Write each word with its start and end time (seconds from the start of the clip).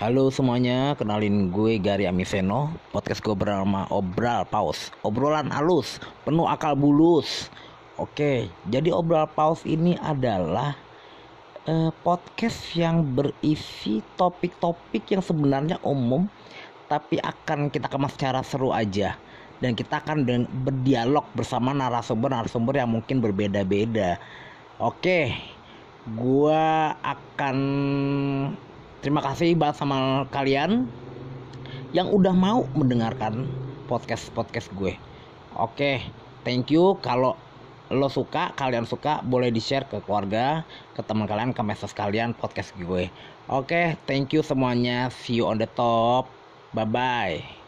Halo 0.00 0.32
semuanya, 0.32 0.96
kenalin 0.96 1.52
gue 1.52 1.76
Gary 1.76 2.08
Amiseno. 2.08 2.72
Podcast 2.88 3.20
gue 3.20 3.36
bernama 3.36 3.84
Obral 3.92 4.48
Paus. 4.48 4.88
Obrolan 5.04 5.52
halus, 5.52 6.00
penuh 6.24 6.48
akal 6.48 6.72
bulus. 6.72 7.52
Oke, 8.00 8.48
jadi 8.64 8.96
Obral 8.96 9.28
Paus 9.28 9.60
ini 9.68 10.00
adalah 10.00 10.72
eh, 11.68 11.92
podcast 12.00 12.72
yang 12.72 13.04
berisi 13.12 14.00
topik-topik 14.16 15.04
yang 15.12 15.20
sebenarnya 15.20 15.76
umum 15.84 16.24
Tapi 16.88 17.20
akan 17.20 17.68
kita 17.68 17.92
kemas 17.92 18.16
secara 18.16 18.40
seru 18.40 18.72
aja. 18.72 19.20
Dan 19.60 19.76
kita 19.76 20.00
akan 20.00 20.24
berdialog 20.64 21.28
bersama 21.36 21.76
narasumber-narasumber 21.76 22.80
yang 22.80 22.88
mungkin 22.88 23.20
berbeda-beda. 23.20 24.16
Oke, 24.80 25.36
gue 26.08 26.64
Terima 29.00 29.24
kasih 29.24 29.56
banget 29.56 29.80
sama 29.80 30.28
kalian 30.28 30.84
yang 31.96 32.12
udah 32.12 32.36
mau 32.36 32.68
mendengarkan 32.76 33.48
podcast 33.88 34.28
podcast 34.36 34.68
gue. 34.76 34.94
Oke, 35.56 36.04
thank 36.46 36.70
you. 36.70 37.00
Kalau 37.02 37.34
lo 37.90 38.06
suka, 38.06 38.54
kalian 38.54 38.86
suka, 38.86 39.18
boleh 39.26 39.50
di 39.50 39.58
share 39.58 39.88
ke 39.90 39.98
keluarga, 40.04 40.62
ke 40.94 41.02
teman 41.02 41.26
kalian, 41.26 41.50
ke 41.50 41.62
medsos 41.66 41.90
kalian 41.96 42.36
podcast 42.38 42.70
gue. 42.78 43.10
Oke, 43.50 43.98
thank 44.06 44.30
you 44.30 44.46
semuanya. 44.46 45.10
See 45.10 45.42
you 45.42 45.50
on 45.50 45.58
the 45.58 45.66
top. 45.66 46.30
Bye 46.70 46.86
bye. 46.86 47.59